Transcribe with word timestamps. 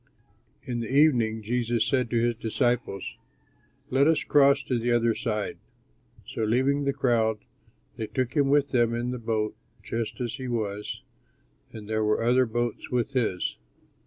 In 0.63 0.79
the 0.79 0.91
evening 0.91 1.43
Jesus 1.43 1.85
said 1.85 2.09
to 2.09 2.19
his 2.19 2.33
disciples, 2.35 3.17
"Let 3.91 4.07
us 4.07 4.23
cross 4.23 4.63
to 4.63 4.79
the 4.79 4.91
other 4.91 5.13
side." 5.13 5.59
So, 6.25 6.41
leaving 6.41 6.85
the 6.85 6.91
crowd, 6.91 7.37
they 7.97 8.07
took 8.07 8.33
him 8.33 8.49
with 8.49 8.69
them 8.71 8.95
in 8.95 9.11
the 9.11 9.19
boat 9.19 9.55
just 9.83 10.19
as 10.19 10.33
he 10.37 10.47
was; 10.47 11.03
and 11.71 11.87
there 11.87 12.03
were 12.03 12.23
other 12.23 12.47
boats 12.47 12.89
with 12.89 13.11
his. 13.11 13.59